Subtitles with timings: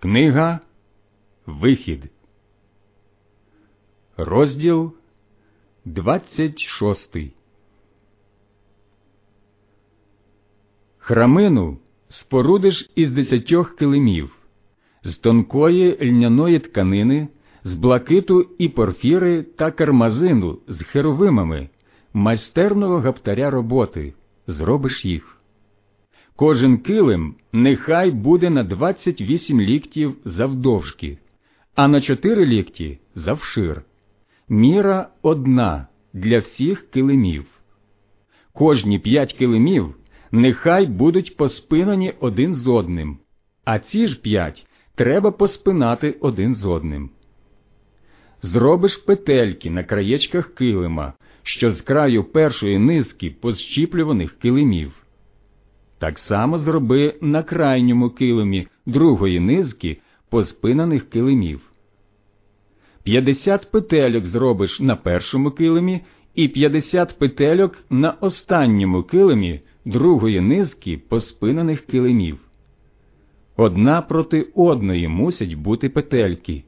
[0.00, 0.60] Книга
[1.46, 2.10] Вихід,
[4.16, 4.92] розділ
[5.84, 7.16] 26
[10.98, 14.36] Храмину спорудиш із десятьох килимів,
[15.02, 17.28] з тонкої льняної тканини,
[17.64, 21.68] з блакиту і порфіри та кармазину з херовимами,
[22.12, 24.14] майстерного гаптаря роботи,
[24.46, 25.37] зробиш їх.
[26.38, 31.18] Кожен килим нехай буде на 28 ліктів завдовжки,
[31.74, 33.82] а на 4 лікті завшир.
[34.48, 37.46] Міра одна для всіх килимів.
[38.52, 39.94] Кожні п'ять килимів
[40.32, 43.18] нехай будуть поспинані один з одним,
[43.64, 47.10] а ці ж п'ять треба поспинати один з одним.
[48.42, 51.12] Зробиш петельки на краєчках килима,
[51.42, 55.07] що з краю першої низки позщіплюваних килимів.
[55.98, 59.96] Так само зроби на крайньому килимі другої низки
[60.30, 61.60] поспинаних килимів.
[63.02, 66.00] П'ятдесят петельок зробиш на першому килимі
[66.34, 72.38] і п'ятдесят петельок на останньому килимі другої низки поспинаних килимів.
[73.56, 76.64] Одна проти одної мусять бути петельки.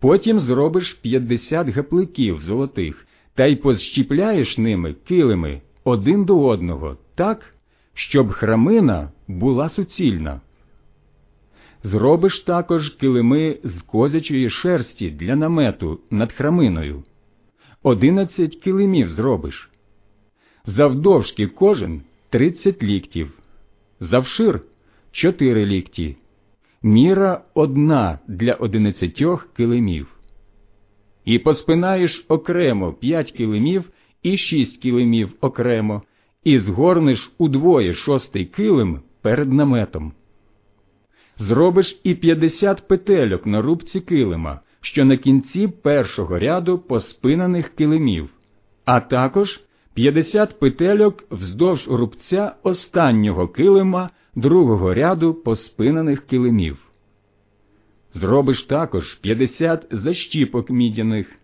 [0.00, 7.54] Потім зробиш п'ятдесят гапликів золотих та й позщіпляєш ними килими один до одного так,
[7.94, 10.40] щоб храмина була суцільна.
[11.82, 17.04] Зробиш також килими з козячої шерсті для намету над храминою.
[17.82, 19.70] Одинадцять килимів зробиш.
[20.66, 23.38] Завдовжки кожен тридцять ліктів,
[24.00, 24.60] завшир
[25.12, 26.16] чотири лікті,
[26.82, 30.16] міра одна для одинадцятьох килимів.
[31.24, 33.90] І поспинаєш окремо п'ять килимів
[34.22, 36.02] і шість килимів окремо,
[36.44, 40.12] і згорнеш удвоє шостий килим перед наметом.
[41.38, 48.30] Зробиш і п'ятдесят петельок на рубці килима, що на кінці першого ряду поспинаних килимів,
[48.84, 49.60] а також
[49.94, 56.78] п'ятдесят петельок вздовж рубця останнього килима другого ряду поспинаних килимів.
[58.14, 61.39] Зробиш також п'ятдесят защіпок мідяних,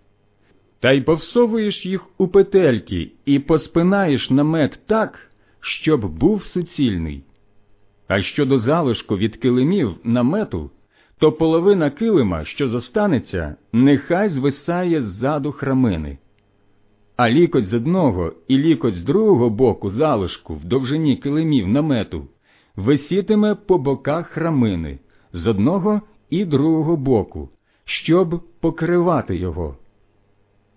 [0.81, 7.23] та й повсовуєш їх у петельки і поспинаєш намет так, щоб був суцільний.
[8.09, 10.71] А щодо залишку від килимів намету,
[11.19, 16.19] то половина килима, що зостанеться, нехай звисає ззаду храмини.
[17.17, 22.27] А лікоть з одного і лікоть з другого боку залишку в довжині килимів намету
[22.77, 24.99] висітиме по боках храмини
[25.33, 26.01] з одного
[26.31, 27.49] і другого боку,
[27.85, 29.77] щоб покривати його.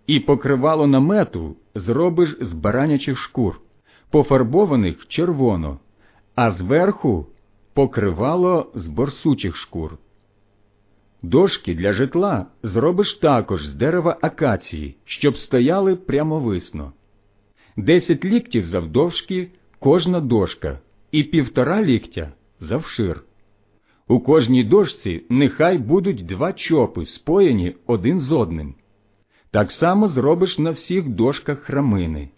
[0.09, 3.61] І покривало намету зробиш з баранячих шкур,
[4.11, 5.79] пофарбованих червоно,
[6.35, 7.27] а зверху
[7.73, 9.97] покривало з борсучих шкур.
[11.21, 16.93] Дошки для житла зробиш також з дерева акації, щоб стояли прямовисно.
[17.77, 20.79] Десять ліктів завдовжки кожна дошка,
[21.11, 23.23] і півтора ліктя завшир.
[24.07, 28.75] У кожній дошці нехай будуть два чопи, споєні один з одним.
[29.51, 32.29] Так само зробиш на всіх дошках храмини.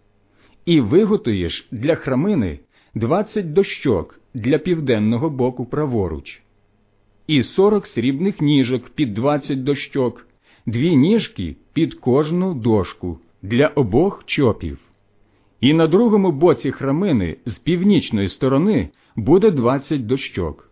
[0.65, 2.59] І виготуєш для храмини
[2.95, 6.41] двадцять дощок для південного боку праворуч,
[7.27, 10.27] і сорок срібних ніжок під двадцять дощок,
[10.65, 14.79] дві ніжки під кожну дошку для обох чопів.
[15.61, 20.69] І на другому боці храмини з північної сторони буде двадцять дощок,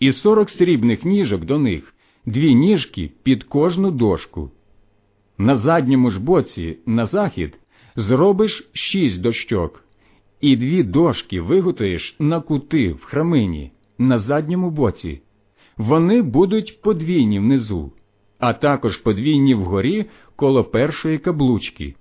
[0.00, 1.94] і сорок срібних ніжок до них,
[2.26, 4.50] дві ніжки під кожну дошку.
[5.38, 7.58] На задньому ж боці, на захід,
[7.96, 9.84] зробиш шість дощок,
[10.40, 15.20] і дві дошки виготуєш на кути в храмині, на задньому боці.
[15.76, 17.92] Вони будуть подвійні внизу,
[18.38, 20.06] а також подвійні вгорі
[20.36, 21.94] коло першої каблучки.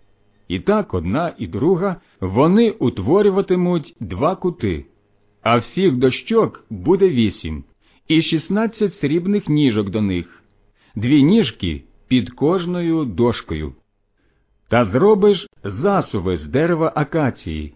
[0.48, 4.86] І так одна і друга вони утворюватимуть два кути,
[5.42, 7.64] а всіх дощок буде вісім,
[8.08, 10.44] і шістнадцять срібних ніжок до них,
[10.96, 13.74] дві ніжки під кожною дошкою.
[14.70, 17.74] Та зробиш засуви з дерева акації,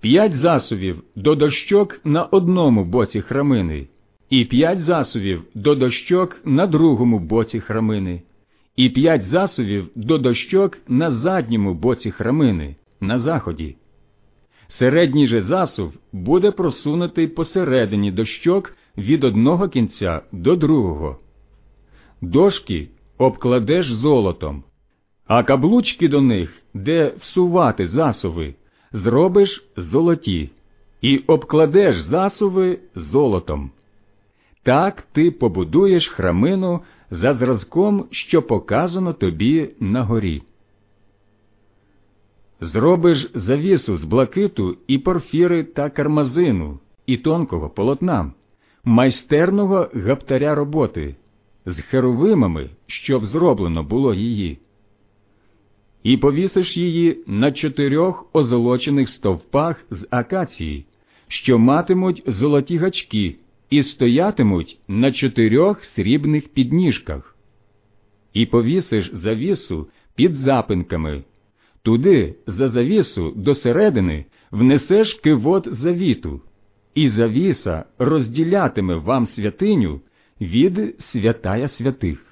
[0.00, 3.88] п'ять засувів до дощок на одному боці храмини,
[4.30, 8.22] і п'ять засувів до дощок на другому боці храмини,
[8.76, 13.76] і п'ять засувів до дощок на задньому боці храмини, на заході.
[14.68, 21.18] Середній же засув буде просунутий посередині дощок від одного кінця до другого.
[22.20, 24.64] Дошки обкладеш золотом,
[25.26, 28.54] а каблучки до них, де всувати засуви,
[28.92, 30.50] зробиш золоті,
[31.00, 33.70] і обкладеш засуви золотом.
[34.62, 36.80] так ти побудуєш храмину
[37.10, 40.42] за зразком, що показано тобі на горі.
[42.60, 48.32] Зробиш завісу з блакиту і порфіри та кармазину, і тонкого полотна,
[48.84, 51.16] майстерного гаптаря роботи,
[51.66, 54.58] з херовимами, щоб зроблено було її.
[56.02, 60.84] І повісиш її на чотирьох озолочених стовпах з акації,
[61.28, 63.36] що матимуть золоті гачки
[63.70, 67.36] і стоятимуть на чотирьох срібних підніжках.
[68.32, 71.24] І повісиш завісу під запинками.
[71.82, 76.40] Туди, за завісу, до середини, внесеш кивот завіту,
[76.94, 80.00] і завіса розділятиме вам святиню
[80.44, 82.26] від святая святих.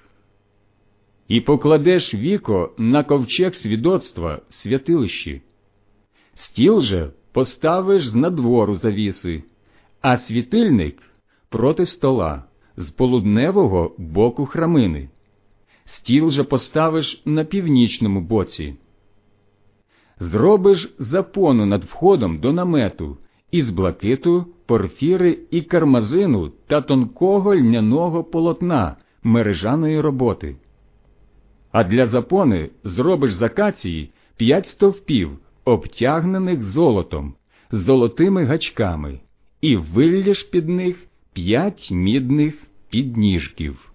[1.29, 5.43] І покладеш віко на ковчег свідоцтва святилищі.
[6.35, 9.43] Стіл же поставиш з надвору завіси,
[10.01, 11.03] а світильник
[11.49, 12.45] проти стола,
[12.77, 15.09] з полудневого боку храмини.
[15.85, 18.77] Стіл же поставиш на північному боці.
[20.21, 23.19] Зробиш запону над входом до намету
[23.51, 30.57] із блакиту, порфіри і кармазину та тонкого льняного полотна мережаної роботи.
[31.73, 37.35] А для запони зробиш з акації п'ять стовпів, обтягнених золотом,
[37.71, 39.21] золотими гачками,
[39.61, 40.97] і виллєш під них
[41.33, 42.55] п'ять мідних
[42.91, 43.92] підніжків.